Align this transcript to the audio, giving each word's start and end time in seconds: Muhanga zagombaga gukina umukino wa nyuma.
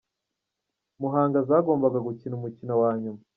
Muhanga 1.01 1.37
zagombaga 1.47 1.99
gukina 2.07 2.33
umukino 2.35 2.73
wa 2.81 2.91
nyuma. 3.01 3.21